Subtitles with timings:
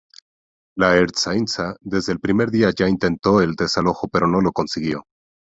[0.75, 5.03] La Ertzaintza desde el primer día ya intentó el desalojo pero no lo consiguió.